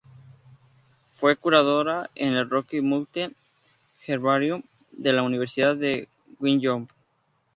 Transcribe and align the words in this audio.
Fue 1.11 1.35
curadora 1.37 2.09
en 2.15 2.33
el 2.33 2.49
"Rocky 2.49 2.81
Mountain 2.81 3.35
Herbarium" 4.07 4.63
de 4.93 5.13
la 5.13 5.21
Universidad 5.21 5.75
de 5.77 6.09
Wyoming. 6.39 6.87